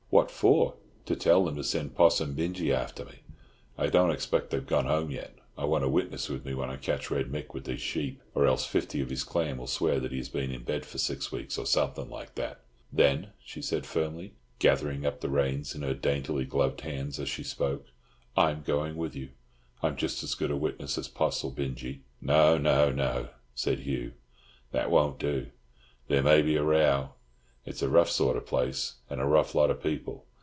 [0.11, 0.73] "What for?"
[1.05, 3.19] "To tell them to send Poss and Binjie after me.
[3.77, 5.37] I don't expect they've gone home yet.
[5.57, 8.45] I want a witness with me when I catch Red Mick with these sheep, or
[8.45, 11.31] else fifty of his clan will swear that he has been in bed for six
[11.31, 12.59] weeks, or something like that."
[12.91, 17.43] "Then," she said firmly, gathering up the reins in her daintily gloved hands as she
[17.43, 17.85] spoke,
[18.35, 19.29] "I'm going with you.
[19.81, 24.11] I'm just as good a witness as Poss or Binjie." "No, no, no," said Hugh,
[24.73, 25.47] "that won't do.
[26.09, 27.11] There may be a row.
[27.63, 30.25] It's a rough sort of place, and a rough lot of people.